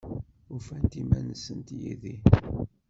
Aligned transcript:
Ufant 0.55 0.93
iman-nsent 1.01 1.69
yid-i? 1.79 2.15